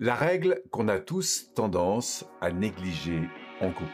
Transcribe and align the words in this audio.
La 0.00 0.16
règle 0.16 0.60
qu'on 0.72 0.88
a 0.88 0.98
tous 0.98 1.54
tendance 1.54 2.24
à 2.40 2.50
négliger 2.50 3.28
en 3.60 3.70
couple. 3.70 3.92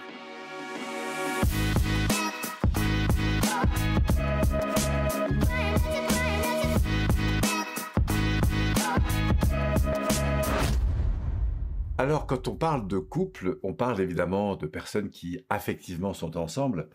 Alors, 11.98 12.26
quand 12.26 12.48
on 12.48 12.56
parle 12.56 12.88
de 12.88 12.96
couple, 12.96 13.58
on 13.62 13.74
parle 13.74 14.00
évidemment 14.00 14.56
de 14.56 14.66
personnes 14.66 15.10
qui 15.10 15.44
affectivement 15.50 16.14
sont 16.14 16.38
ensemble, 16.38 16.88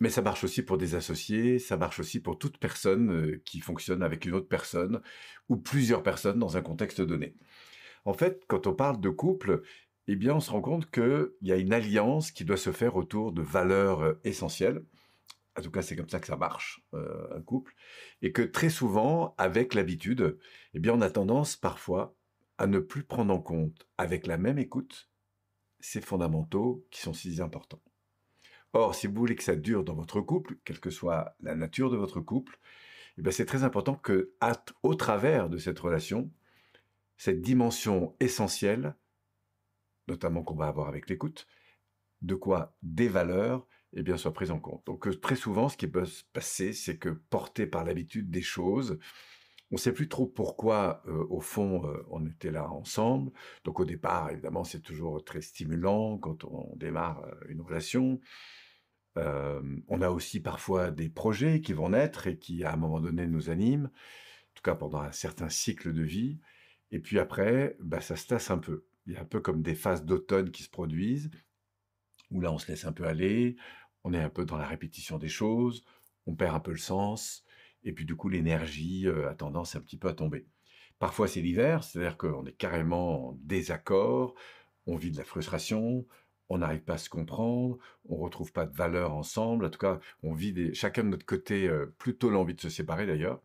mais 0.00 0.10
ça 0.10 0.20
marche 0.20 0.42
aussi 0.42 0.62
pour 0.62 0.78
des 0.78 0.96
associés, 0.96 1.60
ça 1.60 1.76
marche 1.76 2.00
aussi 2.00 2.18
pour 2.18 2.40
toute 2.40 2.58
personne 2.58 3.12
euh, 3.12 3.42
qui 3.44 3.60
fonctionne 3.60 4.02
avec 4.02 4.24
une 4.24 4.34
autre 4.34 4.48
personne 4.48 5.00
ou 5.48 5.58
plusieurs 5.58 6.02
personnes 6.02 6.40
dans 6.40 6.56
un 6.56 6.62
contexte 6.62 7.00
donné. 7.00 7.36
En 8.04 8.12
fait, 8.14 8.44
quand 8.48 8.66
on 8.66 8.74
parle 8.74 9.00
de 9.00 9.08
couple, 9.08 9.62
eh 10.08 10.16
bien, 10.16 10.34
on 10.34 10.40
se 10.40 10.50
rend 10.50 10.60
compte 10.60 10.90
qu'il 10.90 11.30
y 11.42 11.52
a 11.52 11.56
une 11.56 11.72
alliance 11.72 12.32
qui 12.32 12.44
doit 12.44 12.56
se 12.56 12.72
faire 12.72 12.96
autour 12.96 13.32
de 13.32 13.42
valeurs 13.42 14.02
euh, 14.02 14.20
essentielles. 14.24 14.84
En 15.56 15.62
tout 15.62 15.70
cas, 15.70 15.82
c'est 15.82 15.96
comme 15.96 16.08
ça 16.08 16.18
que 16.18 16.26
ça 16.26 16.36
marche, 16.36 16.82
euh, 16.94 17.36
un 17.36 17.42
couple. 17.42 17.74
Et 18.22 18.32
que 18.32 18.42
très 18.42 18.70
souvent, 18.70 19.34
avec 19.38 19.74
l'habitude, 19.74 20.38
eh 20.74 20.80
bien, 20.80 20.94
on 20.94 21.00
a 21.02 21.10
tendance 21.10 21.56
parfois 21.56 22.16
à 22.58 22.66
ne 22.66 22.78
plus 22.78 23.04
prendre 23.04 23.32
en 23.32 23.40
compte 23.40 23.86
avec 23.98 24.26
la 24.26 24.38
même 24.38 24.58
écoute 24.58 25.10
ces 25.80 26.00
fondamentaux 26.00 26.86
qui 26.90 27.00
sont 27.00 27.12
si 27.12 27.40
importants. 27.42 27.82
Or, 28.72 28.94
si 28.94 29.06
vous 29.06 29.14
voulez 29.14 29.36
que 29.36 29.42
ça 29.42 29.56
dure 29.56 29.84
dans 29.84 29.94
votre 29.94 30.20
couple, 30.20 30.56
quelle 30.64 30.80
que 30.80 30.90
soit 30.90 31.36
la 31.40 31.54
nature 31.54 31.90
de 31.90 31.96
votre 31.96 32.20
couple, 32.20 32.58
eh 33.18 33.30
c'est 33.30 33.44
très 33.44 33.64
important 33.64 33.94
que, 33.94 34.32
au 34.82 34.94
travers 34.94 35.50
de 35.50 35.58
cette 35.58 35.78
relation, 35.78 36.30
cette 37.22 37.40
dimension 37.40 38.16
essentielle, 38.18 38.96
notamment 40.08 40.42
qu'on 40.42 40.56
va 40.56 40.66
avoir 40.66 40.88
avec 40.88 41.08
l'écoute, 41.08 41.46
de 42.20 42.34
quoi 42.34 42.76
des 42.82 43.06
valeurs, 43.06 43.68
eh 43.92 44.02
bien, 44.02 44.16
soient 44.16 44.32
prises 44.32 44.50
en 44.50 44.58
compte. 44.58 44.84
Donc, 44.86 45.06
euh, 45.06 45.14
très 45.14 45.36
souvent, 45.36 45.68
ce 45.68 45.76
qui 45.76 45.86
peut 45.86 46.04
se 46.04 46.24
passer, 46.32 46.72
c'est 46.72 46.98
que 46.98 47.10
porté 47.10 47.68
par 47.68 47.84
l'habitude 47.84 48.28
des 48.28 48.42
choses, 48.42 48.98
on 49.70 49.76
ne 49.76 49.78
sait 49.78 49.92
plus 49.92 50.08
trop 50.08 50.26
pourquoi, 50.26 51.04
euh, 51.06 51.24
au 51.30 51.38
fond, 51.38 51.86
euh, 51.86 52.04
on 52.10 52.26
était 52.26 52.50
là 52.50 52.68
ensemble. 52.68 53.30
Donc 53.62 53.78
au 53.78 53.84
départ, 53.84 54.32
évidemment, 54.32 54.64
c'est 54.64 54.82
toujours 54.82 55.24
très 55.24 55.42
stimulant 55.42 56.18
quand 56.18 56.42
on 56.42 56.74
démarre 56.74 57.24
une 57.48 57.60
relation. 57.60 58.18
on 59.14 60.00
a 60.02 60.10
aussi 60.10 60.40
parfois 60.40 60.90
des 60.90 61.08
projets 61.08 61.60
qui 61.60 61.72
vont 61.72 61.90
naître 61.90 62.26
et 62.26 62.36
qui, 62.36 62.64
à 62.64 62.72
un 62.72 62.76
moment 62.76 62.98
donné, 63.00 63.28
nous 63.28 63.48
animent, 63.48 63.86
en 63.86 64.54
tout 64.54 64.62
cas 64.64 64.74
pendant 64.74 65.02
un 65.02 65.12
certain 65.12 65.50
cycle 65.50 65.92
de 65.92 66.02
vie. 66.02 66.40
Et 66.92 67.00
puis 67.00 67.18
après, 67.18 67.76
bah, 67.80 68.00
ça 68.00 68.16
se 68.16 68.26
tasse 68.26 68.50
un 68.50 68.58
peu. 68.58 68.84
Il 69.06 69.14
y 69.14 69.16
a 69.16 69.22
un 69.22 69.24
peu 69.24 69.40
comme 69.40 69.62
des 69.62 69.74
phases 69.74 70.04
d'automne 70.04 70.50
qui 70.50 70.62
se 70.62 70.70
produisent, 70.70 71.30
où 72.30 72.40
là, 72.40 72.52
on 72.52 72.58
se 72.58 72.68
laisse 72.68 72.84
un 72.84 72.92
peu 72.92 73.04
aller, 73.04 73.56
on 74.04 74.12
est 74.12 74.20
un 74.20 74.28
peu 74.28 74.44
dans 74.44 74.58
la 74.58 74.66
répétition 74.66 75.18
des 75.18 75.28
choses, 75.28 75.84
on 76.26 76.34
perd 76.34 76.54
un 76.54 76.60
peu 76.60 76.70
le 76.70 76.78
sens, 76.78 77.44
et 77.84 77.92
puis 77.92 78.04
du 78.04 78.16
coup 78.16 78.28
l'énergie 78.28 79.06
euh, 79.06 79.28
a 79.28 79.34
tendance 79.34 79.76
un 79.76 79.80
petit 79.80 79.96
peu 79.96 80.08
à 80.08 80.14
tomber. 80.14 80.46
Parfois 80.98 81.28
c'est 81.28 81.40
l'hiver, 81.40 81.82
c'est-à-dire 81.82 82.16
qu'on 82.16 82.46
est 82.46 82.52
carrément 82.52 83.30
en 83.30 83.38
désaccord, 83.40 84.34
on 84.86 84.96
vit 84.96 85.10
de 85.10 85.18
la 85.18 85.24
frustration, 85.24 86.06
on 86.48 86.58
n'arrive 86.58 86.82
pas 86.82 86.94
à 86.94 86.98
se 86.98 87.08
comprendre, 87.08 87.78
on 88.08 88.16
retrouve 88.16 88.52
pas 88.52 88.66
de 88.66 88.76
valeur 88.76 89.14
ensemble, 89.14 89.64
en 89.64 89.70
tout 89.70 89.78
cas 89.78 90.00
on 90.22 90.34
vit 90.34 90.52
des, 90.52 90.74
chacun 90.74 91.04
de 91.04 91.08
notre 91.08 91.26
côté 91.26 91.68
euh, 91.68 91.94
plutôt 91.98 92.30
l'envie 92.30 92.54
de 92.54 92.60
se 92.60 92.70
séparer 92.70 93.06
d'ailleurs. 93.06 93.40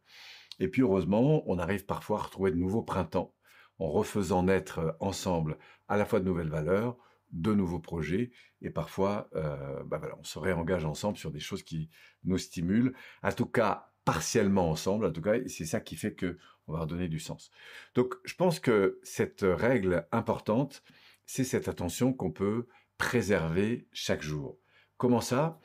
Et 0.60 0.68
puis 0.68 0.82
heureusement, 0.82 1.44
on 1.48 1.60
arrive 1.60 1.86
parfois 1.86 2.20
à 2.20 2.24
retrouver 2.24 2.52
de 2.52 2.58
nouveaux 2.58 2.82
printemps 2.82 3.34
en 3.80 3.90
refaisant 3.90 4.44
naître 4.44 4.80
euh, 4.80 4.92
ensemble 5.00 5.58
à 5.88 5.98
la 5.98 6.06
fois 6.06 6.20
de 6.20 6.26
nouvelles 6.26 6.50
valeurs, 6.50 6.98
de 7.32 7.54
nouveaux 7.54 7.80
projets 7.80 8.32
et 8.62 8.70
parfois 8.70 9.30
bah 9.34 9.98
voilà, 10.00 10.18
on 10.18 10.24
se 10.24 10.40
réengage 10.40 10.86
ensemble 10.86 11.18
sur 11.18 11.30
des 11.30 11.42
choses 11.42 11.62
qui 11.62 11.90
nous 12.24 12.38
stimulent. 12.38 12.94
En 13.22 13.32
tout 13.34 13.46
cas, 13.46 13.92
partiellement 14.06 14.70
ensemble, 14.70 15.06
en 15.06 15.12
tout 15.12 15.22
cas, 15.22 15.36
c'est 15.48 15.66
ça 15.66 15.82
qui 15.82 15.98
fait 15.98 16.14
que 16.14 16.38
on 16.68 16.74
va 16.74 16.80
redonner 16.80 17.10
du 17.10 17.20
sens. 17.20 17.52
Donc, 17.96 18.16
je 18.24 18.36
pense 18.36 18.62
que 18.62 19.00
cette 19.04 19.42
règle 19.44 20.08
importante, 20.14 20.84
c'est 21.26 21.44
cette 21.44 21.68
attention 21.68 22.14
qu'on 22.14 22.32
peut 22.32 22.68
préserver 22.98 23.88
chaque 23.92 24.22
jour. 24.22 24.58
Comment 24.96 25.22
ça? 25.22 25.60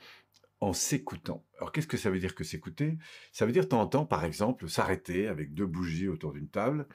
En 0.59 0.73
s'écoutant. 0.73 1.45
Alors, 1.57 1.71
qu'est-ce 1.71 1.87
que 1.87 1.97
ça 1.97 2.09
veut 2.09 2.19
dire 2.19 2.35
que 2.35 2.43
s'écouter? 2.43 2.97
Ça 3.31 3.45
veut 3.45 3.53
dire, 3.53 3.63
de 3.63 3.69
temps 3.69 3.81
en 3.81 3.87
temps, 3.87 4.05
par 4.05 4.25
exemple, 4.25 4.69
s'arrêter 4.69 5.27
avec 5.27 5.53
deux 5.53 5.65
bougies 5.65 6.09
autour 6.09 6.33
d'une 6.33 6.49
table 6.49 6.87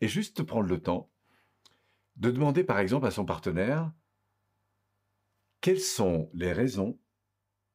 et 0.00 0.08
juste 0.08 0.42
prendre 0.42 0.68
le 0.68 0.80
temps 0.80 1.10
de 2.16 2.30
demander, 2.30 2.64
par 2.64 2.78
exemple, 2.78 3.06
à 3.06 3.10
son 3.10 3.24
partenaire 3.24 3.92
quelles 5.60 5.80
sont 5.80 6.30
les 6.34 6.52
raisons, 6.52 6.98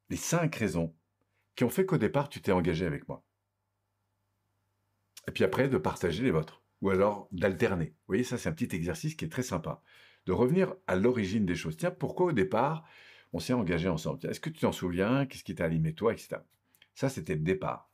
les 0.09 0.15
cinq 0.15 0.55
raisons 0.55 0.95
qui 1.55 1.63
ont 1.63 1.69
fait 1.69 1.87
qu'au 1.87 1.97
départ, 1.97 2.29
tu 2.29 2.39
t'es 2.39 2.51
engagé 2.51 2.85
avec 2.85 3.07
moi. 3.07 3.25
Et 5.27 5.31
puis 5.31 5.43
après, 5.43 5.69
de 5.69 5.77
partager 5.77 6.23
les 6.23 6.31
vôtres. 6.31 6.63
Ou 6.81 6.91
alors 6.91 7.27
d'alterner. 7.31 7.85
Vous 7.85 8.07
voyez, 8.07 8.23
ça, 8.23 8.37
c'est 8.37 8.47
un 8.47 8.53
petit 8.53 8.75
exercice 8.75 9.15
qui 9.15 9.25
est 9.25 9.29
très 9.29 9.43
sympa. 9.43 9.81
De 10.25 10.31
revenir 10.31 10.75
à 10.87 10.95
l'origine 10.95 11.45
des 11.45 11.55
choses. 11.55 11.77
Tiens, 11.77 11.91
pourquoi 11.91 12.27
au 12.27 12.31
départ, 12.31 12.87
on 13.33 13.39
s'est 13.39 13.53
engagé 13.53 13.89
ensemble? 13.89 14.25
Est-ce 14.29 14.39
que 14.39 14.49
tu 14.49 14.61
t'en 14.61 14.71
souviens? 14.71 15.25
Qu'est-ce 15.25 15.43
qui 15.43 15.55
t'a 15.55 15.65
animé 15.65 15.93
toi, 15.93 16.13
etc. 16.13 16.37
Ça, 16.93 17.09
c'était 17.09 17.35
le 17.35 17.41
départ. 17.41 17.91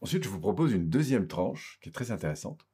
Ensuite, 0.00 0.24
je 0.24 0.28
vous 0.28 0.40
propose 0.40 0.72
une 0.72 0.88
deuxième 0.88 1.26
tranche 1.26 1.78
qui 1.80 1.88
est 1.88 1.92
très 1.92 2.10
intéressante. 2.10 2.67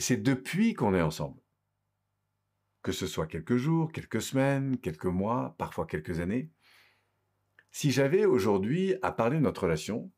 C'est 0.00 0.16
depuis 0.16 0.74
qu'on 0.74 0.94
est 0.94 1.02
ensemble. 1.02 1.42
Que 2.82 2.92
ce 2.92 3.08
soit 3.08 3.26
quelques 3.26 3.56
jours, 3.56 3.90
quelques 3.90 4.22
semaines, 4.22 4.78
quelques 4.78 5.06
mois, 5.06 5.56
parfois 5.58 5.86
quelques 5.86 6.20
années. 6.20 6.52
Si 7.72 7.90
j'avais 7.90 8.24
aujourd'hui 8.24 8.94
à 9.02 9.10
parler 9.10 9.38
de 9.38 9.42
notre 9.42 9.64
relation, 9.64 10.12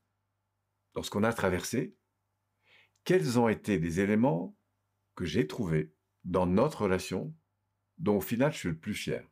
dans 0.92 1.02
ce 1.02 1.10
qu'on 1.10 1.24
a 1.24 1.32
traversé, 1.32 1.96
quels 3.04 3.38
ont 3.38 3.48
été 3.48 3.78
les 3.78 4.00
éléments 4.00 4.54
que 5.14 5.24
j'ai 5.24 5.46
trouvés 5.46 5.94
dans 6.24 6.46
notre 6.46 6.82
relation 6.82 7.34
dont 7.96 8.18
au 8.18 8.20
final 8.20 8.52
je 8.52 8.58
suis 8.58 8.68
le 8.68 8.78
plus 8.78 8.94
fier? 8.94 9.26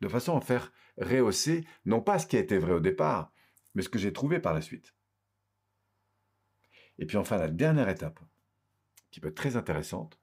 De 0.00 0.08
façon 0.08 0.34
à 0.36 0.40
faire 0.40 0.72
rehausser 0.96 1.66
non 1.84 2.00
pas 2.00 2.18
ce 2.18 2.26
qui 2.26 2.36
a 2.36 2.40
été 2.40 2.56
vrai 2.56 2.72
au 2.72 2.80
départ, 2.80 3.32
mais 3.74 3.82
ce 3.82 3.90
que 3.90 3.98
j'ai 3.98 4.14
trouvé 4.14 4.40
par 4.40 4.54
la 4.54 4.62
suite. 4.62 4.94
Et 6.96 7.04
puis 7.04 7.18
enfin, 7.18 7.36
la 7.36 7.48
dernière 7.48 7.88
étape, 7.90 8.20
qui 9.14 9.20
peut 9.20 9.28
être 9.28 9.36
très 9.36 9.54
intéressante, 9.54 10.18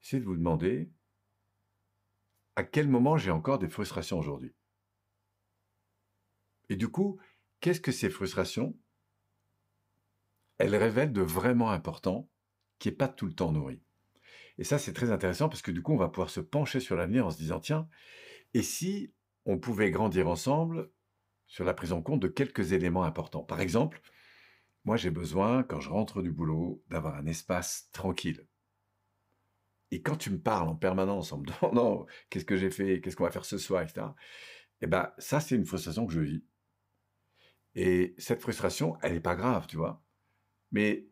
c'est 0.00 0.20
de 0.20 0.24
vous 0.24 0.38
demander 0.38 0.90
à 2.56 2.64
quel 2.64 2.88
moment 2.88 3.18
j'ai 3.18 3.30
encore 3.30 3.58
des 3.58 3.68
frustrations 3.68 4.18
aujourd'hui. 4.18 4.54
Et 6.70 6.76
du 6.76 6.88
coup, 6.88 7.20
qu'est-ce 7.60 7.82
que 7.82 7.92
ces 7.92 8.08
frustrations 8.08 8.74
Elles 10.56 10.74
révèlent 10.74 11.12
de 11.12 11.20
vraiment 11.20 11.70
important 11.70 12.30
qui 12.78 12.88
n'est 12.88 12.94
pas 12.94 13.08
tout 13.08 13.26
le 13.26 13.34
temps 13.34 13.52
nourri? 13.52 13.82
Et 14.56 14.64
ça, 14.64 14.78
c'est 14.78 14.94
très 14.94 15.10
intéressant 15.10 15.50
parce 15.50 15.60
que 15.60 15.70
du 15.70 15.82
coup, 15.82 15.92
on 15.92 15.98
va 15.98 16.08
pouvoir 16.08 16.30
se 16.30 16.40
pencher 16.40 16.80
sur 16.80 16.96
l'avenir 16.96 17.26
en 17.26 17.30
se 17.30 17.36
disant, 17.36 17.60
tiens, 17.60 17.86
et 18.54 18.62
si 18.62 19.12
on 19.44 19.58
pouvait 19.58 19.90
grandir 19.90 20.26
ensemble 20.26 20.90
sur 21.48 21.66
la 21.66 21.74
prise 21.74 21.92
en 21.92 22.00
compte 22.00 22.20
de 22.20 22.28
quelques 22.28 22.72
éléments 22.72 23.04
importants? 23.04 23.44
Par 23.44 23.60
exemple, 23.60 24.00
moi, 24.86 24.96
j'ai 24.96 25.10
besoin, 25.10 25.64
quand 25.64 25.80
je 25.80 25.90
rentre 25.90 26.22
du 26.22 26.30
boulot, 26.30 26.82
d'avoir 26.90 27.16
un 27.16 27.26
espace 27.26 27.90
tranquille. 27.90 28.46
Et 29.90 30.00
quand 30.00 30.16
tu 30.16 30.30
me 30.30 30.38
parles 30.38 30.68
en 30.68 30.76
permanence 30.76 31.32
en 31.32 31.38
me 31.38 31.46
demandant 31.60 32.06
qu'est-ce 32.30 32.44
que 32.44 32.56
j'ai 32.56 32.70
fait, 32.70 33.00
qu'est-ce 33.00 33.16
qu'on 33.16 33.24
va 33.24 33.32
faire 33.32 33.44
ce 33.44 33.58
soir, 33.58 33.82
etc., 33.82 34.06
eh 34.80 34.86
ben, 34.86 35.10
ça, 35.18 35.40
c'est 35.40 35.56
une 35.56 35.66
frustration 35.66 36.06
que 36.06 36.12
je 36.12 36.20
vis. 36.20 36.44
Et 37.74 38.14
cette 38.16 38.40
frustration, 38.40 38.96
elle 39.02 39.14
n'est 39.14 39.20
pas 39.20 39.34
grave, 39.34 39.66
tu 39.66 39.76
vois. 39.76 40.04
Mais 40.70 41.08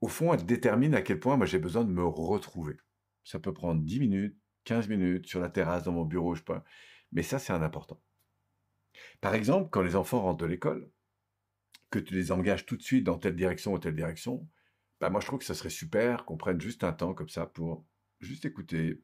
au 0.00 0.08
fond, 0.08 0.32
elle 0.32 0.46
détermine 0.46 0.94
à 0.94 1.02
quel 1.02 1.20
point 1.20 1.36
moi 1.36 1.46
j'ai 1.46 1.58
besoin 1.58 1.84
de 1.84 1.92
me 1.92 2.04
retrouver. 2.04 2.78
Ça 3.24 3.38
peut 3.38 3.52
prendre 3.52 3.82
10 3.82 4.00
minutes, 4.00 4.38
15 4.64 4.88
minutes 4.88 5.26
sur 5.26 5.40
la 5.40 5.50
terrasse, 5.50 5.84
dans 5.84 5.92
mon 5.92 6.04
bureau, 6.04 6.34
je 6.34 6.40
sais 6.40 6.44
pas. 6.44 6.64
Mais 7.12 7.22
ça, 7.22 7.38
c'est 7.38 7.52
un 7.52 7.62
important. 7.62 8.00
Par 9.20 9.34
exemple, 9.34 9.68
quand 9.70 9.82
les 9.82 9.96
enfants 9.96 10.22
rentrent 10.22 10.42
de 10.42 10.46
l'école, 10.46 10.90
que 11.92 12.00
tu 12.00 12.14
les 12.14 12.32
engages 12.32 12.66
tout 12.66 12.76
de 12.76 12.82
suite 12.82 13.04
dans 13.04 13.18
telle 13.18 13.36
direction 13.36 13.74
ou 13.74 13.78
telle 13.78 13.94
direction, 13.94 14.48
bah 15.00 15.10
moi 15.10 15.20
je 15.20 15.26
trouve 15.26 15.38
que 15.38 15.44
ça 15.44 15.54
serait 15.54 15.70
super 15.70 16.24
qu'on 16.24 16.36
prenne 16.36 16.60
juste 16.60 16.82
un 16.84 16.92
temps 16.92 17.14
comme 17.14 17.28
ça 17.28 17.46
pour 17.46 17.84
juste 18.20 18.44
écouter, 18.44 19.02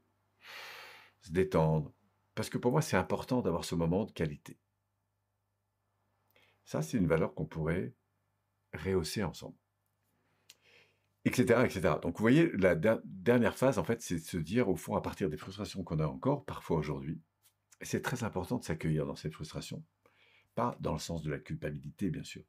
se 1.20 1.30
détendre. 1.30 1.92
Parce 2.34 2.50
que 2.50 2.58
pour 2.58 2.70
moi, 2.70 2.82
c'est 2.82 2.96
important 2.96 3.42
d'avoir 3.42 3.64
ce 3.64 3.74
moment 3.74 4.04
de 4.04 4.12
qualité. 4.12 4.58
Ça, 6.64 6.82
c'est 6.82 6.96
une 6.96 7.08
valeur 7.08 7.34
qu'on 7.34 7.46
pourrait 7.46 7.94
rehausser 8.72 9.24
ensemble. 9.24 9.56
Etc., 11.24 11.42
etc. 11.64 11.94
Donc, 12.00 12.16
vous 12.16 12.22
voyez, 12.22 12.52
la 12.52 12.76
dernière 12.76 13.56
phase, 13.56 13.78
en 13.78 13.84
fait, 13.84 14.00
c'est 14.00 14.14
de 14.16 14.20
se 14.20 14.36
dire, 14.36 14.68
au 14.68 14.76
fond, 14.76 14.94
à 14.94 15.02
partir 15.02 15.28
des 15.28 15.36
frustrations 15.36 15.82
qu'on 15.82 15.98
a 15.98 16.06
encore, 16.06 16.44
parfois 16.44 16.78
aujourd'hui, 16.78 17.20
c'est 17.82 18.02
très 18.02 18.22
important 18.22 18.58
de 18.58 18.64
s'accueillir 18.64 19.04
dans 19.04 19.16
cette 19.16 19.34
frustration. 19.34 19.82
Pas 20.54 20.76
dans 20.80 20.92
le 20.92 21.00
sens 21.00 21.22
de 21.22 21.30
la 21.30 21.38
culpabilité, 21.38 22.10
bien 22.10 22.24
sûr, 22.24 22.44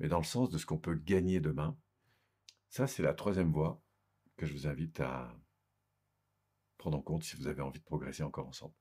mais 0.00 0.08
dans 0.08 0.18
le 0.18 0.24
sens 0.24 0.50
de 0.50 0.58
ce 0.58 0.66
qu'on 0.66 0.78
peut 0.78 0.94
gagner 0.94 1.40
demain. 1.40 1.78
Ça, 2.68 2.86
c'est 2.86 3.02
la 3.02 3.14
troisième 3.14 3.52
voie 3.52 3.80
que 4.36 4.46
je 4.46 4.52
vous 4.52 4.66
invite 4.66 5.00
à 5.00 5.36
prendre 6.78 6.98
en 6.98 7.02
compte 7.02 7.22
si 7.22 7.36
vous 7.36 7.46
avez 7.46 7.60
envie 7.60 7.78
de 7.78 7.84
progresser 7.84 8.22
encore 8.22 8.48
ensemble. 8.48 8.74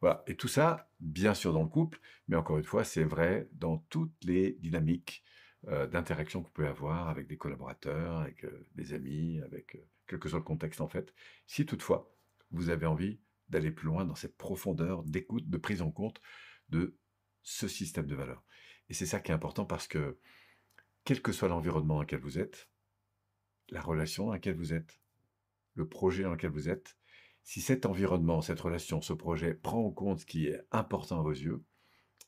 Voilà, 0.00 0.22
et 0.26 0.36
tout 0.36 0.48
ça, 0.48 0.90
bien 1.00 1.32
sûr 1.32 1.54
dans 1.54 1.62
le 1.62 1.68
couple, 1.68 1.98
mais 2.28 2.36
encore 2.36 2.58
une 2.58 2.64
fois, 2.64 2.84
c'est 2.84 3.04
vrai 3.04 3.48
dans 3.52 3.78
toutes 3.88 4.22
les 4.22 4.52
dynamiques 4.60 5.24
euh, 5.68 5.86
d'interaction 5.86 6.42
que 6.42 6.48
vous 6.48 6.52
pouvez 6.52 6.68
avoir 6.68 7.08
avec 7.08 7.26
des 7.26 7.38
collaborateurs, 7.38 8.18
avec 8.18 8.44
euh, 8.44 8.66
des 8.74 8.92
amis, 8.92 9.40
avec 9.40 9.76
euh, 9.76 9.88
quel 10.06 10.18
que 10.18 10.28
soit 10.28 10.40
le 10.40 10.44
contexte 10.44 10.82
en 10.82 10.88
fait. 10.88 11.14
Si 11.46 11.64
toutefois, 11.64 12.14
vous 12.50 12.68
avez 12.68 12.84
envie 12.84 13.18
d'aller 13.48 13.70
plus 13.70 13.86
loin 13.86 14.04
dans 14.04 14.14
cette 14.14 14.36
profondeur 14.36 15.04
d'écoute, 15.04 15.48
de 15.48 15.56
prise 15.56 15.80
en 15.80 15.90
compte 15.90 16.20
de 16.68 16.98
ce 17.42 17.66
système 17.66 18.06
de 18.06 18.14
valeurs. 18.14 18.44
Et 18.88 18.94
c'est 18.94 19.06
ça 19.06 19.20
qui 19.20 19.30
est 19.30 19.34
important 19.34 19.64
parce 19.64 19.88
que, 19.88 20.18
quel 21.04 21.22
que 21.22 21.32
soit 21.32 21.48
l'environnement 21.48 21.94
dans 21.94 22.02
lequel 22.02 22.20
vous 22.20 22.38
êtes, 22.38 22.68
la 23.70 23.80
relation 23.80 24.26
dans 24.26 24.32
laquelle 24.32 24.56
vous 24.56 24.72
êtes, 24.72 25.00
le 25.74 25.88
projet 25.88 26.22
dans 26.22 26.32
lequel 26.32 26.50
vous 26.50 26.68
êtes, 26.68 26.96
si 27.42 27.60
cet 27.60 27.84
environnement, 27.86 28.40
cette 28.40 28.60
relation, 28.60 29.02
ce 29.02 29.12
projet 29.12 29.54
prend 29.54 29.84
en 29.84 29.90
compte 29.90 30.20
ce 30.20 30.26
qui 30.26 30.46
est 30.46 30.60
important 30.70 31.20
à 31.20 31.22
vos 31.22 31.30
yeux, 31.30 31.62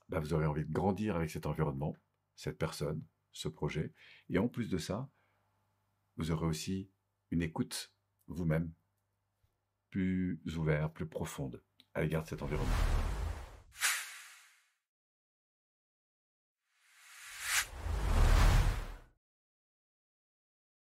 bah, 0.08 0.20
vous 0.20 0.34
aurez 0.34 0.46
envie 0.46 0.64
de 0.64 0.72
grandir 0.72 1.16
avec 1.16 1.30
cet 1.30 1.46
environnement, 1.46 1.96
cette 2.34 2.58
personne, 2.58 3.02
ce 3.32 3.48
projet. 3.48 3.92
Et 4.28 4.38
en 4.38 4.48
plus 4.48 4.68
de 4.68 4.78
ça, 4.78 5.08
vous 6.16 6.30
aurez 6.30 6.46
aussi 6.46 6.90
une 7.30 7.42
écoute 7.42 7.92
vous-même 8.28 8.72
plus 9.90 10.40
ouverte, 10.56 10.94
plus 10.94 11.06
profonde 11.06 11.62
à 11.94 12.02
l'égard 12.02 12.22
de 12.22 12.28
cet 12.28 12.42
environnement. 12.42 13.05